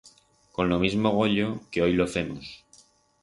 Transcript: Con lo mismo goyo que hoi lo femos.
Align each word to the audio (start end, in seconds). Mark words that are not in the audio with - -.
Con 0.51 0.67
lo 0.71 0.79
mismo 0.83 1.11
goyo 1.17 1.49
que 1.71 1.81
hoi 1.83 1.93
lo 1.99 2.07
femos. 2.15 2.47